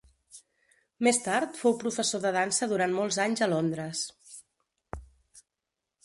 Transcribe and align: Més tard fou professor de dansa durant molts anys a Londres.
Més 1.07 1.17
tard 1.25 1.59
fou 1.63 1.75
professor 1.83 2.23
de 2.23 2.31
dansa 2.37 2.67
durant 2.71 2.95
molts 2.99 3.19
anys 3.25 3.43
a 3.47 3.49
Londres. 3.51 4.01